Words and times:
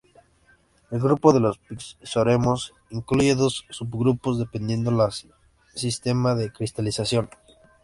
El 0.89 0.99
grupo 0.99 1.31
de 1.31 1.39
los 1.39 1.59
piroxenos 1.59 2.73
incluye 2.89 3.35
dos 3.35 3.67
subgrupos, 3.69 4.39
dependiendo 4.39 4.89
del 4.89 5.11
sistema 5.75 6.33
de 6.33 6.51
cristalización. 6.51 7.29